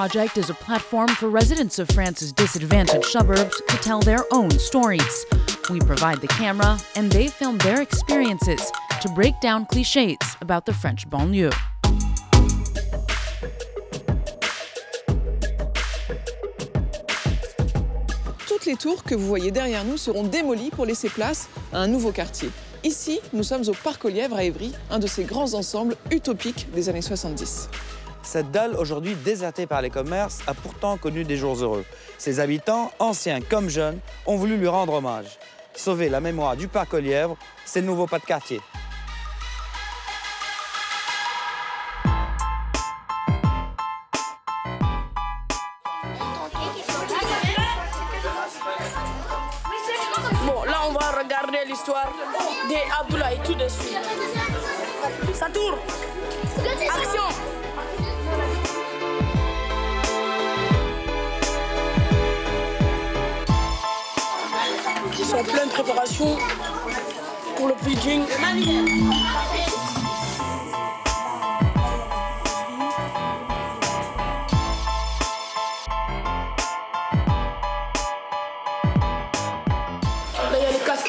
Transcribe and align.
Project 0.00 0.38
is 0.38 0.48
a 0.48 0.54
platform 0.54 1.08
for 1.08 1.28
residents 1.28 1.78
of 1.78 1.86
France's 1.90 2.32
disadvantaged 2.32 3.04
suburbs 3.04 3.60
to 3.68 3.76
tell 3.82 4.00
their 4.00 4.24
own 4.32 4.50
stories. 4.50 5.26
We 5.68 5.78
provide 5.78 6.22
the 6.22 6.26
camera, 6.26 6.78
and 6.96 7.12
they 7.12 7.28
film 7.28 7.58
their 7.58 7.82
experiences 7.82 8.72
to 9.02 9.08
break 9.10 9.38
down 9.42 9.66
cliches 9.66 10.16
about 10.40 10.64
the 10.64 10.72
French 10.72 11.06
banlieue. 11.10 11.50
Toutes 18.48 18.64
les 18.64 18.76
tours 18.76 19.04
que 19.04 19.14
vous 19.14 19.26
voyez 19.26 19.50
derrière 19.50 19.84
nous 19.84 19.98
seront 19.98 20.24
démolies 20.24 20.70
pour 20.70 20.86
laisser 20.86 21.10
place 21.10 21.50
à 21.74 21.80
un 21.80 21.88
nouveau 21.88 22.10
quartier. 22.10 22.48
Ici, 22.84 23.20
nous 23.34 23.42
sommes 23.42 23.68
au 23.68 23.74
Parc 23.74 24.06
aux 24.06 24.08
Lièvres 24.08 24.36
à 24.36 24.44
Évry, 24.44 24.72
un 24.90 24.98
de 24.98 25.06
ces 25.06 25.24
grands 25.24 25.52
ensembles 25.52 25.94
utopiques 26.10 26.68
des 26.72 26.88
années 26.88 27.02
70. 27.02 27.68
Cette 28.22 28.50
dalle, 28.50 28.76
aujourd'hui 28.76 29.14
désertée 29.14 29.66
par 29.66 29.82
les 29.82 29.90
commerces, 29.90 30.40
a 30.46 30.54
pourtant 30.54 30.96
connu 30.96 31.24
des 31.24 31.36
jours 31.36 31.56
heureux. 31.62 31.84
Ses 32.18 32.40
habitants, 32.40 32.92
anciens 32.98 33.40
comme 33.40 33.68
jeunes, 33.68 33.98
ont 34.26 34.36
voulu 34.36 34.56
lui 34.56 34.68
rendre 34.68 34.94
hommage. 34.94 35.38
Sauver 35.74 36.08
la 36.08 36.20
mémoire 36.20 36.56
du 36.56 36.68
Parc 36.68 36.94
aux 36.94 36.98
Lièvres, 36.98 37.36
c'est 37.64 37.80
le 37.80 37.86
nouveau 37.86 38.06
pas 38.06 38.18
de 38.18 38.24
quartier. 38.24 38.60
Bon, 50.46 50.64
là, 50.64 50.78
on 50.88 50.92
va 50.92 51.22
regarder 51.22 51.58
l'histoire 51.66 52.12
et 53.32 53.38
tout 53.44 53.54
de 53.54 53.68
suite. 53.68 53.98
Ça 55.34 55.48
tourne. 55.50 55.78
Action. 56.58 57.59
Ils 65.18 65.24
sont 65.24 65.36
en 65.36 65.44
pleine 65.44 65.68
préparation 65.68 66.36
pour 67.56 67.68
le 67.68 67.74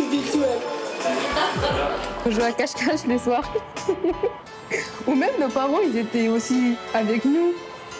les 0.02 0.08
virtuels. 0.10 0.48
On 2.26 2.32
jouait 2.32 2.44
à 2.44 2.52
cache-cache 2.52 3.06
le 3.08 3.18
soir. 3.18 3.44
Ou 5.08 5.16
même 5.16 5.32
nos 5.40 5.50
parents, 5.50 5.80
ils 5.84 5.98
étaient 5.98 6.28
aussi 6.28 6.76
avec 6.94 7.26
nous. 7.26 7.54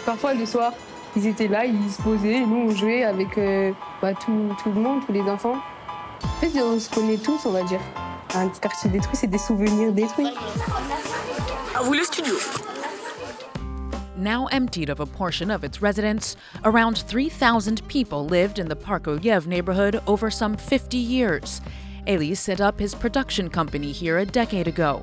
Parfois 0.06 0.34
le 0.34 0.46
soir, 0.46 0.72
ils 1.16 1.26
étaient 1.26 1.48
là, 1.48 1.64
ils 1.64 1.90
se 1.90 2.00
posaient, 2.00 2.40
nous 2.40 2.68
on 2.68 2.70
jouait 2.70 3.04
avec 3.04 3.36
euh, 3.38 3.72
bah, 4.00 4.14
tout, 4.14 4.54
tout 4.62 4.70
le 4.72 4.80
monde, 4.80 5.00
tous 5.06 5.12
les 5.12 5.22
enfants. 5.22 5.56
En 6.42 6.48
fait, 6.48 6.60
on 6.60 6.80
se 6.80 6.90
connaît 6.90 7.18
tous, 7.18 7.46
on 7.46 7.52
va 7.52 7.62
dire. 7.62 7.78
Un 8.34 8.48
quartier 8.48 8.90
détruit, 8.90 9.14
c'est 9.14 9.28
des 9.28 9.38
souvenirs 9.38 9.92
détruits. 9.92 10.26
À 11.72 11.82
vous 11.84 11.92
le 11.92 12.02
studio. 12.02 12.34
Now 14.16 14.48
emptied 14.50 14.90
of 14.90 14.98
a 14.98 15.06
portion 15.06 15.52
of 15.52 15.62
its 15.62 15.80
residents, 15.80 16.34
around 16.64 16.98
3,000 17.06 17.86
people 17.86 18.26
lived 18.26 18.58
in 18.58 18.66
the 18.66 18.74
Parkoyev 18.74 19.46
neighborhood 19.46 20.02
over 20.08 20.30
some 20.30 20.56
50 20.56 20.96
years. 20.96 21.60
Elie 22.08 22.34
set 22.34 22.60
up 22.60 22.80
his 22.80 22.92
production 22.92 23.48
company 23.48 23.92
here 23.92 24.18
a 24.18 24.26
decade 24.26 24.66
ago. 24.66 25.02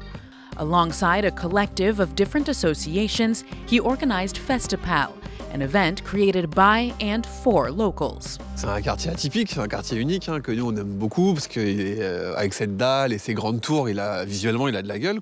Alongside 0.57 1.23
a 1.23 1.31
collective 1.31 2.01
of 2.01 2.15
different 2.15 2.49
associations, 2.49 3.45
he 3.65 3.79
organized 3.79 4.35
Festipal, 4.35 5.13
an 5.53 5.61
event 5.61 6.03
created 6.03 6.49
by 6.49 6.93
and 7.01 7.21
for 7.43 7.69
locals. 7.69 8.37
C'est 8.55 8.67
un 8.67 8.81
quartier 8.81 9.11
atypique, 9.11 9.51
c'est 9.51 9.59
un 9.59 9.67
quartier 9.67 9.97
unique 9.97 10.29
hein, 10.29 10.41
que 10.41 10.51
nous 10.51 10.65
on 10.67 10.75
aime 10.75 10.83
beaucoup 10.83 11.33
parce 11.33 11.47
qu'avec 11.47 12.53
cette 12.53 12.77
dalle 12.77 13.13
et 13.13 13.17
ses 13.17 13.33
grandes 13.33 13.61
tours, 13.61 13.87
visuellement 14.25 14.67
il 14.67 14.75
a 14.75 14.81
de 14.81 14.87
la 14.87 14.99
gueule. 14.99 15.19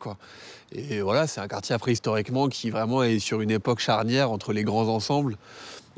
Et 0.74 1.02
voilà, 1.02 1.28
c'est 1.28 1.40
un 1.40 1.48
quartier 1.48 1.74
après 1.76 1.94
historiquement 1.94 2.48
qui 2.50 2.70
vraiment 2.70 3.04
est 3.04 3.20
sur 3.20 3.42
une 3.42 3.52
époque 3.52 3.80
charnière 3.80 4.32
entre 4.32 4.52
les 4.52 4.64
grands 4.64 4.88
ensembles 4.90 5.38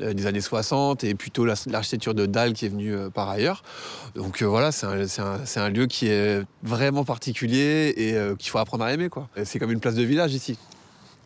euh, 0.00 0.14
des 0.14 0.26
années 0.26 0.40
60 0.40 1.02
et 1.02 1.14
plutôt 1.14 1.44
la- 1.44 1.54
l'architecture 1.66 2.14
de 2.14 2.24
dalle 2.24 2.52
qui 2.52 2.66
est 2.66 2.68
venue 2.68 2.94
euh, 2.94 3.10
par 3.10 3.28
ailleurs. 3.28 3.62
Donc 4.14 4.42
euh, 4.42 4.46
voilà, 4.46 4.70
c'est 4.70 4.86
un, 4.86 5.68
lieu 5.70 5.86
qui 5.86 6.08
est 6.08 6.42
vraiment 6.62 7.04
particulier 7.04 7.92
et 7.96 8.14
euh, 8.14 8.36
qu'il 8.36 8.50
faut 8.50 8.58
apprendre 8.58 8.84
à 8.84 8.92
aimer 8.92 9.08
C'est 9.44 9.58
comme 9.58 9.72
une 9.72 9.80
place 9.80 9.96
de 9.96 10.04
village 10.04 10.34
ici. 10.34 10.56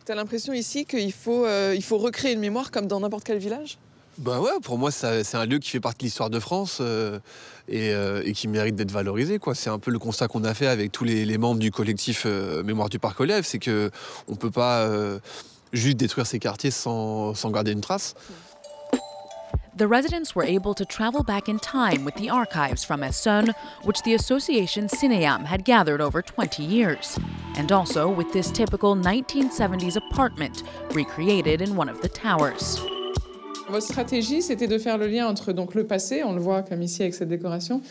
Tu 0.05 0.11
as 0.11 0.15
l'impression 0.15 0.53
ici 0.53 0.85
qu'il 0.85 1.11
faut, 1.11 1.45
euh, 1.45 1.73
il 1.75 1.83
faut 1.83 1.97
recréer 1.97 2.33
une 2.33 2.39
mémoire 2.39 2.69
comme 2.69 2.85
dans 2.85 2.99
n'importe 2.99 3.23
quel 3.23 3.39
village? 3.39 3.79
Bah 4.19 4.39
ouais, 4.39 4.51
pour 4.61 4.77
moi, 4.77 4.91
c'est 4.91 5.35
un 5.35 5.45
lieu 5.45 5.57
qui 5.57 5.69
fait 5.69 5.79
partie 5.79 5.99
de 5.99 6.03
l'histoire 6.05 6.29
de 6.29 6.39
France 6.39 6.77
euh, 6.79 7.19
et, 7.67 7.91
euh, 7.91 8.21
et 8.23 8.31
qui 8.31 8.47
mérite 8.47 8.75
d'être 8.75 8.91
valorisé. 8.91 9.39
C'est 9.55 9.69
un 9.69 9.79
peu 9.79 9.91
le 9.91 9.99
constat 9.99 10.27
qu'on 10.27 10.43
a 10.43 10.53
fait 10.53 10.67
avec 10.67 10.91
tous 10.91 11.03
les, 11.03 11.25
les 11.25 11.37
membres 11.37 11.59
du 11.59 11.71
collectif 11.71 12.23
euh, 12.25 12.63
Mémoire 12.63 12.87
du 12.89 12.99
Parc 12.99 13.19
Lièvres, 13.19 13.45
c'est 13.45 13.59
que 13.59 13.91
on 14.27 14.35
peut 14.35 14.51
pas 14.51 14.89
juste 15.73 15.97
détruire 15.97 16.25
ces 16.25 16.39
quartiers 16.39 16.71
sans, 16.71 17.33
sans 17.33 17.49
garder 17.49 17.71
une 17.71 17.81
trace. 17.81 18.15
The 19.77 19.89
residents 19.89 20.33
were 20.33 20.45
able 20.45 20.73
to 20.73 20.85
travel 20.85 21.21
back 21.21 21.49
in 21.49 21.59
time 21.59 22.05
with 22.05 22.15
the 22.15 22.29
archives 22.29 22.85
from 22.85 23.01
Essonne, 23.01 23.53
which 23.83 24.01
the 24.03 24.13
association 24.13 24.87
Cineam 24.87 25.43
had 25.43 25.65
gathered 25.65 25.99
over 25.99 26.21
20 26.21 26.63
years, 26.63 27.19
and 27.57 27.69
also 27.73 28.09
with 28.09 28.31
this 28.31 28.51
typical 28.51 28.95
1970s 28.95 29.97
apartment 29.97 30.63
recreated 30.93 31.61
in 31.61 31.75
one 31.75 31.89
of 31.89 32.01
the 32.01 32.07
towers. 32.07 32.79
Votre 33.67 33.85
stratégie, 33.85 34.41
c'était 34.41 34.69
de 34.69 34.77
faire 34.77 34.97
le 34.97 35.07
lien 35.07 35.27
entre 35.27 35.51
donc, 35.51 35.75
le 35.75 35.85
passé, 35.85 36.23
on 36.23 36.31
le 36.31 36.39
voit 36.39 36.63
comme 36.63 36.81
ici 36.81 37.01
avec 37.01 37.13
cette 37.13 37.27
décoration, 37.27 37.81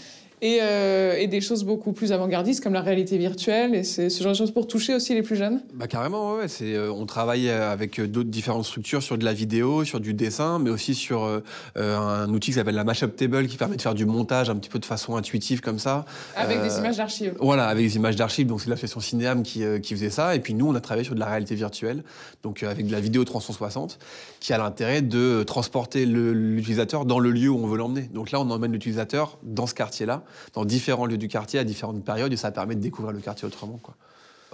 et, 0.44 0.58
euh, 0.60 1.16
et 1.18 1.26
des 1.26 1.40
choses 1.40 1.64
beaucoup 1.64 1.94
plus 1.94 2.12
avant-gardistes 2.12 2.62
comme 2.62 2.74
la 2.74 2.82
réalité 2.82 3.16
virtuelle 3.16 3.74
et 3.74 3.82
c'est 3.82 4.10
ce 4.10 4.22
genre 4.22 4.32
de 4.32 4.36
choses 4.36 4.50
pour 4.50 4.66
toucher 4.66 4.94
aussi 4.94 5.14
les 5.14 5.22
plus 5.22 5.36
jeunes. 5.36 5.62
Bah 5.72 5.86
carrément, 5.86 6.34
ouais, 6.34 6.48
c'est, 6.48 6.74
euh, 6.74 6.92
on 6.92 7.06
travaille 7.06 7.48
euh, 7.48 7.72
avec 7.72 7.98
d'autres 7.98 8.28
différentes 8.28 8.66
structures 8.66 9.02
sur 9.02 9.16
de 9.16 9.24
la 9.24 9.32
vidéo, 9.32 9.84
sur 9.84 10.00
du 10.00 10.12
dessin, 10.12 10.58
mais 10.58 10.68
aussi 10.68 10.94
sur 10.94 11.24
euh, 11.24 11.40
un 11.76 12.28
outil 12.28 12.50
qui 12.50 12.56
s'appelle 12.58 12.74
la 12.74 12.84
Mashup 12.84 13.16
Table 13.16 13.46
qui 13.46 13.56
permet 13.56 13.76
de 13.76 13.82
faire 13.82 13.94
du 13.94 14.04
montage 14.04 14.50
un 14.50 14.56
petit 14.56 14.68
peu 14.68 14.78
de 14.78 14.84
façon 14.84 15.16
intuitive 15.16 15.62
comme 15.62 15.78
ça. 15.78 16.04
Avec 16.36 16.60
des 16.60 16.76
images 16.76 16.98
d'archives. 16.98 17.34
Voilà, 17.40 17.66
avec 17.68 17.82
des 17.82 17.96
images 17.96 18.16
d'archives, 18.16 18.46
donc 18.46 18.60
c'est 18.60 18.68
l'association 18.68 19.00
Cinéam 19.00 19.42
qui, 19.42 19.62
qui 19.82 19.94
faisait 19.94 20.10
ça. 20.10 20.34
Et 20.34 20.40
puis 20.40 20.52
nous, 20.52 20.68
on 20.68 20.74
a 20.74 20.80
travaillé 20.80 21.06
sur 21.06 21.14
de 21.14 21.20
la 21.20 21.26
réalité 21.26 21.54
virtuelle, 21.54 22.04
donc 22.42 22.62
avec 22.62 22.86
de 22.86 22.92
la 22.92 23.00
vidéo 23.00 23.24
360, 23.24 23.98
qui 24.40 24.52
a 24.52 24.58
l'intérêt 24.58 25.00
de 25.00 25.42
transporter 25.42 26.04
l'utilisateur 26.04 27.06
dans 27.06 27.18
le 27.18 27.30
lieu 27.30 27.48
où 27.48 27.56
on 27.56 27.66
veut 27.66 27.78
l'emmener. 27.78 28.10
Donc 28.12 28.30
là, 28.30 28.40
on 28.40 28.50
emmène 28.50 28.72
l'utilisateur 28.72 29.38
dans 29.42 29.66
ce 29.66 29.74
quartier-là, 29.74 30.22
dans 30.52 30.64
différents 30.64 31.06
lieux 31.06 31.18
du 31.18 31.28
quartier, 31.28 31.58
à 31.58 31.64
différentes 31.64 32.04
périodes, 32.04 32.32
et 32.32 32.36
ça 32.36 32.50
permet 32.50 32.74
de 32.74 32.80
découvrir 32.80 33.12
le 33.12 33.20
quartier 33.20 33.46
autrement. 33.46 33.78
Quoi. 33.82 33.94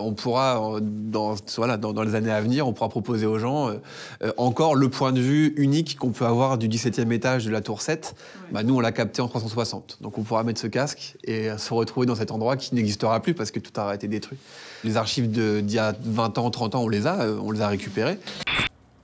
On 0.01 0.13
pourra, 0.13 0.77
euh, 0.77 0.81
dans, 0.83 1.35
voilà, 1.57 1.77
dans, 1.77 1.93
dans 1.93 2.03
les 2.03 2.15
années 2.15 2.31
à 2.31 2.41
venir, 2.41 2.67
on 2.67 2.73
pourra 2.73 2.89
proposer 2.89 3.27
aux 3.27 3.39
gens 3.39 3.69
euh, 3.69 3.75
euh, 4.23 4.33
encore 4.37 4.75
le 4.75 4.89
point 4.89 5.13
de 5.13 5.21
vue 5.21 5.55
unique 5.57 5.99
qu'on 5.99 6.11
peut 6.11 6.27
avoir 6.27 6.59
du 6.59 6.69
17e 6.69 7.11
étage 7.13 7.45
de 7.45 7.51
la 7.51 7.61
tour 7.61 7.83
7. 7.83 8.15
Bah, 8.53 8.63
nous, 8.63 8.77
on 8.77 8.81
l'a 8.81 8.93
capté 8.93 9.23
en 9.23 9.29
360. 9.29 9.99
Donc 10.01 10.19
on 10.19 10.23
pourra 10.23 10.43
mettre 10.43 10.61
ce 10.61 10.67
casque 10.67 11.17
et 11.25 11.49
se 11.57 11.75
retrouver 11.75 12.07
dans 12.07 12.15
cet 12.15 12.31
endroit 12.31 12.57
qui 12.57 12.75
n'existera 12.75 13.21
plus 13.21 13.35
parce 13.35 13.51
que 13.51 13.61
tout 13.61 13.79
aura 13.79 13.95
été 13.95 14.09
détruit. 14.09 14.39
Les 14.85 14.97
archives 14.97 15.31
d'il 15.31 15.71
y 15.71 15.79
a 15.79 15.95
20 16.03 16.39
ans, 16.39 16.51
30 16.51 16.75
ans, 16.75 16.83
on 16.83 16.89
les 16.89 17.07
a, 17.07 17.27
on 17.43 17.51
les 17.51 17.61
a 17.61 17.69
récupérées. 17.69 18.19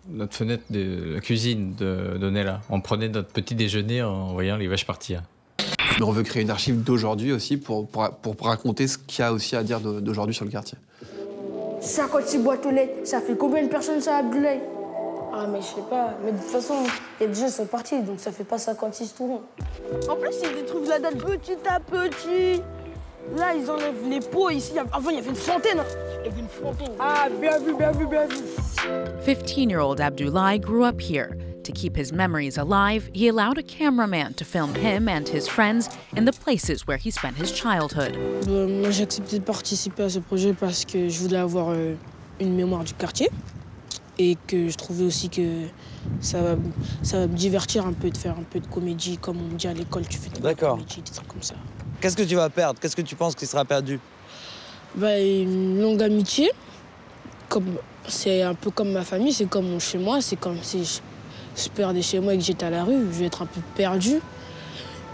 Notre 0.09 0.35
fenêtre 0.35 0.65
de 0.71 1.15
la 1.15 1.21
cuisine 1.21 1.75
de 1.75 2.17
Donella. 2.19 2.61
On 2.71 2.81
prenait 2.81 3.09
notre 3.09 3.29
petit 3.29 3.55
déjeuner 3.55 4.03
en 4.03 4.33
voyant 4.33 4.57
les 4.57 4.69
vaches 4.69 4.87
partir. 4.87 5.23
Mais 5.99 6.05
on 6.05 6.11
veut 6.13 6.23
créer 6.23 6.43
une 6.43 6.51
archive 6.51 6.83
d'aujourd'hui 6.83 7.33
aussi 7.33 7.57
pour, 7.57 7.87
pour, 7.87 8.11
pour 8.11 8.47
raconter 8.47 8.87
ce 8.87 8.99
qu'il 8.99 9.21
y 9.21 9.23
a 9.23 9.33
aussi 9.33 9.57
à 9.57 9.63
dire 9.63 9.81
d'aujourd'hui 9.81 10.35
sur 10.35 10.45
le 10.45 10.51
quartier. 10.51 10.77
56 11.81 12.39
boîtes 12.39 12.67
aux 12.67 12.71
lettres, 12.71 12.95
ça 13.05 13.21
fait 13.21 13.37
combien 13.37 13.63
de 13.63 13.69
personnes 13.69 14.01
ça, 14.01 14.17
Abdoulaye 14.17 14.61
Ah, 15.33 15.47
mais 15.51 15.61
je 15.61 15.67
sais 15.67 15.89
pas. 15.89 16.15
Mais 16.25 16.33
de 16.33 16.37
toute 16.39 16.47
façon, 16.51 16.75
il 17.21 17.23
y 17.23 17.27
a 17.27 17.33
des 17.33 17.41
gens 17.41 17.47
qui 17.47 17.53
sont 17.53 17.67
partis, 17.67 18.03
donc 18.03 18.19
ça 18.21 18.33
fait 18.33 18.45
pas 18.45 18.59
56 18.59 19.15
tout 19.15 19.27
rond. 19.27 19.41
En 20.11 20.17
plus, 20.17 20.35
ils 20.43 20.55
détruisent 20.55 20.89
la 20.89 20.99
dalle 20.99 21.17
petit 21.17 21.57
à 21.69 21.81
petit. 21.81 22.63
Là, 23.37 23.55
ils 23.55 23.69
enlèvent 23.71 24.09
les 24.09 24.21
pots 24.21 24.51
ici. 24.51 24.73
Avant, 24.93 25.11
il 25.11 25.17
y 25.17 25.19
avait 25.19 25.31
une 25.31 25.37
fontaine. 25.37 25.83
Il 26.21 26.27
y 26.27 26.33
avait 26.33 26.41
une 26.41 26.49
fontaine. 26.49 26.93
Ah, 26.99 27.29
bien 27.41 27.59
vu, 27.59 27.75
bien 27.75 27.93
vu, 27.93 28.07
bien 28.07 28.27
vu. 28.27 28.37
15 29.25 29.71
year 29.71 29.81
old 29.81 30.01
Abdullah 30.01 30.59
grew 30.59 30.85
up 30.85 31.01
here. 31.01 31.31
To 31.67 31.73
keep 31.73 31.97
his 31.97 32.13
memories 32.13 32.57
alive, 32.59 33.11
he 33.13 33.27
allowed 33.27 33.59
a 33.59 33.63
cameraman 33.65 34.35
to 34.35 34.45
film 34.45 34.73
him 34.77 35.09
and 35.09 35.29
his 35.29 35.49
friends 35.49 35.89
in 36.17 36.25
the 36.25 36.33
places 36.33 36.87
where 36.87 36.97
he 36.97 37.11
spent 37.11 37.37
his 37.37 37.51
childhood. 37.51 38.17
Euh, 38.47 38.69
moi, 38.69 38.93
j'ai 38.93 39.03
accepté 39.03 39.41
de 39.41 39.45
participer 39.45 40.05
à 40.05 40.09
ce 40.09 40.21
projet 40.21 40.53
parce 40.53 40.85
que 40.85 41.09
je 41.09 41.19
voulais 41.19 41.39
avoir 41.39 41.71
euh, 41.71 41.97
une 42.39 42.55
mémoire 42.55 42.85
du 42.85 42.95
quartier 42.95 43.31
et 44.17 44.37
que 44.47 44.69
je 44.69 44.77
trouvais 44.77 45.03
aussi 45.03 45.29
que 45.29 45.65
ça 46.21 46.41
va, 46.41 46.55
ça 47.03 47.19
va 47.19 47.27
me 47.27 47.35
divertir 47.37 47.85
un 47.85 47.93
peu 47.93 48.11
de 48.11 48.17
faire 48.17 48.39
un 48.39 48.45
peu 48.45 48.61
de 48.61 48.67
comédie. 48.69 49.19
Comme 49.19 49.39
on 49.39 49.53
me 49.53 49.59
dit 49.59 49.67
à 49.67 49.75
l'école, 49.75 50.07
tu 50.07 50.19
fais 50.19 50.31
de 50.31 50.37
la 50.37 50.55
D'accord. 50.55 50.77
comédie, 50.77 51.03
des 51.03 51.11
trucs 51.11 51.27
comme 51.27 51.43
ça. 51.43 51.57
Qu'est-ce 52.01 52.17
que 52.17 52.23
tu 52.23 52.37
vas 52.37 52.49
perdre? 52.49 52.79
Qu'est-ce 52.79 52.95
que 52.95 53.03
tu 53.03 53.17
penses 53.17 53.35
qui 53.35 53.45
sera 53.45 53.65
perdu? 53.65 53.99
Bah, 54.95 55.19
une 55.19 55.83
longue 55.83 56.01
amitié. 56.05 56.49
C'est 58.07 58.43
un 58.43 58.55
peu 58.55 58.71
comme 58.71 58.93
ma 58.93 59.03
famille, 59.03 59.33
c'est 59.33 59.49
comme 59.49 59.81
chez 59.81 59.99
moi, 59.99 60.21
c'est 60.21 60.37
comme 60.37 60.59
si 60.63 61.01
chez 62.03 62.21
moi 62.21 62.35
et 62.35 62.39
que 62.39 62.45
j'étais 62.45 62.67
à 62.67 62.71
la 62.71 62.85
rue, 62.85 63.07
je 63.13 63.19
vais 63.19 63.27
être 63.27 63.43
un 63.43 63.47
peu 63.47 63.61
perdu. 63.75 64.21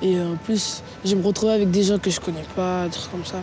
Et 0.02 0.18
euh, 0.18 0.32
en 0.32 0.36
plus, 0.36 0.82
je 1.04 1.14
me 1.14 1.24
retrouvais 1.24 1.52
avec 1.52 1.70
des 1.70 1.84
gens 1.84 1.98
que 1.98 2.10
je 2.10 2.20
connais 2.20 2.44
pas, 2.56 2.86
des 2.86 2.90
trucs 2.90 3.10
comme 3.10 3.24
ça. 3.24 3.40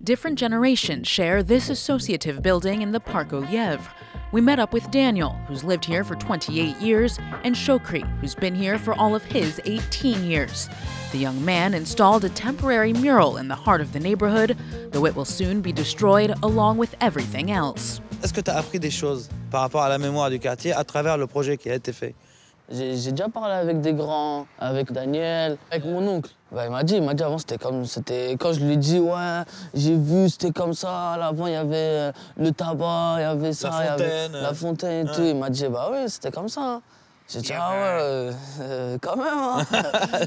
Different 0.00 0.38
generations 0.38 1.02
share 1.04 1.42
this 1.42 1.68
associative 1.68 2.40
building 2.40 2.82
in 2.82 2.92
the 2.92 3.00
Parc 3.00 3.32
aux 3.32 3.42
Lièvres. 3.42 3.90
We 4.32 4.40
met 4.40 4.58
up 4.58 4.72
with 4.72 4.90
Daniel, 4.90 5.30
who's 5.48 5.64
lived 5.64 5.84
here 5.84 6.04
for 6.04 6.14
28 6.14 6.76
years, 6.76 7.18
and 7.42 7.54
Shokri, 7.54 8.04
who's 8.20 8.34
been 8.34 8.54
here 8.54 8.78
for 8.78 8.92
all 8.94 9.14
of 9.14 9.24
his 9.24 9.60
18 9.64 10.24
years. 10.24 10.68
The 11.12 11.18
young 11.18 11.44
man 11.44 11.74
installed 11.74 12.24
a 12.24 12.28
temporary 12.28 12.92
mural 12.92 13.36
in 13.36 13.48
the 13.48 13.54
heart 13.54 13.80
of 13.80 13.92
the 13.92 14.00
neighborhood, 14.00 14.58
though 14.90 15.06
it 15.06 15.16
will 15.16 15.24
soon 15.24 15.60
be 15.60 15.72
destroyed 15.72 16.34
along 16.42 16.76
with 16.76 16.94
everything 17.00 17.50
else. 17.50 18.00
Est-ce 18.26 18.34
que 18.34 18.40
tu 18.40 18.50
as 18.50 18.56
appris 18.56 18.80
des 18.80 18.90
choses 18.90 19.28
par 19.52 19.60
rapport 19.60 19.82
à 19.84 19.88
la 19.88 19.98
mémoire 19.98 20.30
du 20.30 20.40
quartier 20.40 20.72
à 20.72 20.82
travers 20.82 21.16
le 21.16 21.28
projet 21.28 21.56
qui 21.56 21.70
a 21.70 21.74
été 21.76 21.92
fait? 21.92 22.12
J'ai 22.68 23.12
déjà 23.12 23.28
parlé 23.28 23.54
avec 23.54 23.80
des 23.80 23.92
grands, 23.92 24.48
avec 24.58 24.90
Daniel, 24.90 25.56
avec 25.70 25.84
mon 25.84 26.04
oncle. 26.08 26.32
Bah, 26.50 26.64
il 26.64 26.72
m'a 26.72 26.82
dit, 26.82 26.96
il 26.96 27.04
m'a 27.04 27.14
dit 27.14 27.22
avant 27.22 27.38
c'était 27.38 27.56
comme, 27.56 27.84
c'était 27.84 28.32
quand 28.32 28.52
je 28.52 28.58
lui 28.64 28.72
ai 28.72 28.76
dit 28.78 28.98
ouais, 28.98 29.42
j'ai 29.74 29.94
vu 29.96 30.28
c'était 30.28 30.50
comme 30.50 30.74
ça. 30.74 31.12
À 31.12 31.16
l'avant 31.18 31.46
il 31.46 31.52
y 31.52 31.54
avait 31.54 31.76
euh, 31.76 32.12
le 32.36 32.50
tabac, 32.50 33.14
il 33.18 33.20
y 33.20 33.24
avait 33.24 33.52
ça, 33.52 33.70
il 33.78 33.84
y 33.84 33.88
avait 33.90 34.28
la 34.30 34.48
euh, 34.48 34.54
fontaine 34.54 35.06
et 35.06 35.10
tout. 35.12 35.22
Il 35.22 35.36
m'a 35.36 35.48
dit 35.48 35.68
bah 35.68 35.90
oui 35.92 35.98
c'était 36.08 36.32
comme 36.32 36.48
ça. 36.48 36.80
J'ai 37.28 37.40
dit 37.42 37.52
ah 37.56 37.70
ouais, 37.70 38.00
euh, 38.02 38.32
euh, 38.60 38.98
quand 39.02 39.14
même. 39.16 39.26
hein. 39.38 39.64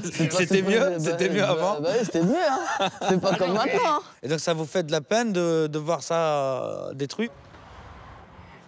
C'était 0.30 0.62
mieux 0.62 0.80
bah, 0.80 0.98
C'était 0.98 1.28
mieux 1.28 1.40
bah, 1.42 1.50
avant 1.50 1.80
Bah, 1.82 1.90
oui 1.92 1.98
c'était 2.04 2.22
mieux. 2.22 2.34
Hein. 2.80 2.88
C'est 3.10 3.20
pas 3.20 3.34
comme 3.36 3.52
maintenant. 3.52 3.80
hein. 3.86 4.00
Et 4.22 4.28
donc 4.28 4.40
ça 4.40 4.54
vous 4.54 4.64
fait 4.64 4.84
de 4.84 4.92
la 4.92 5.02
peine 5.02 5.34
de, 5.34 5.66
de 5.66 5.78
voir 5.78 6.02
ça 6.02 6.14
euh, 6.14 6.94
détruit? 6.94 7.28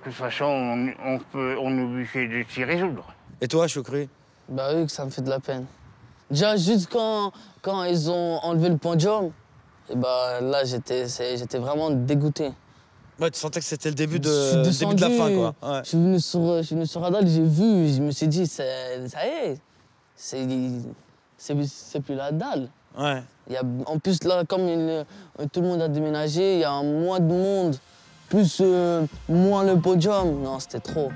De 0.02 0.10
toute 0.10 0.14
façon, 0.14 0.44
on, 0.44 0.88
on 1.14 1.18
peut, 1.30 1.56
on 1.60 1.78
est 1.78 1.82
obligé 1.82 2.26
de 2.26 2.44
s'y 2.50 2.64
résoudre. 2.64 3.04
Et 3.40 3.46
toi, 3.46 3.68
Choukri 3.68 4.08
Bah 4.48 4.70
oui, 4.74 4.86
que 4.86 4.90
ça 4.92 5.04
me 5.04 5.10
fait 5.10 5.22
de 5.22 5.30
la 5.30 5.38
peine. 5.38 5.64
Déjà, 6.28 6.56
juste 6.56 6.88
quand, 6.90 7.30
quand 7.60 7.84
ils 7.84 8.10
ont 8.10 8.38
enlevé 8.42 8.68
le 8.68 8.78
podium, 8.78 9.30
et 9.88 9.94
bah 9.94 10.40
là, 10.40 10.64
j'étais 10.64 11.58
vraiment 11.58 11.90
dégoûté. 11.90 12.50
Ouais, 13.20 13.30
tu 13.30 13.38
sentais 13.38 13.60
que 13.60 13.66
c'était 13.66 13.90
le 13.90 13.94
début 13.94 14.16
Je 14.16 14.62
de, 14.64 14.70
suis 14.72 14.84
début 14.86 14.96
de 14.96 15.00
la 15.02 15.10
fin, 15.10 15.32
quoi. 15.34 15.54
Ouais. 15.62 15.80
Je 15.84 15.88
suis 15.90 15.98
venu 15.98 16.18
sur, 16.20 16.56
je 16.56 16.62
suis 16.62 16.74
venu 16.74 16.86
sur 16.86 17.00
Radal, 17.00 17.28
j'ai 17.28 17.42
vu, 17.44 17.88
je 17.94 18.02
me 18.02 18.10
suis 18.10 18.26
dit, 18.26 18.46
c'est- 18.48 19.06
ça 19.08 19.24
y 19.24 19.28
est, 19.28 19.60
c'est 20.16 20.44
c'est- 21.36 21.56
c'est 21.66 22.00
plus 22.00 22.14
la 22.16 22.32
dalle. 22.32 22.68
ouais. 22.98 23.22
Il 23.48 23.54
y 23.54 23.56
a, 23.56 23.62
en 23.86 23.98
plus, 23.98 24.22
là, 24.24 24.44
comme 24.48 24.68
il- 24.68 25.04
tout 25.52 25.60
le 25.60 25.66
monde 25.68 25.82
a 25.82 25.88
déménagé, 25.88 26.54
il 26.54 26.60
y 26.60 26.64
a 26.64 26.80
moins 26.82 27.18
de 27.20 27.26
monde, 27.32 27.76
plus 28.32 28.62
euh, 28.62 29.04
moins 29.28 29.62
le 29.62 29.78
podium. 29.78 30.40
Non, 30.42 30.58
c'était 30.58 30.80
trop. 30.80 31.10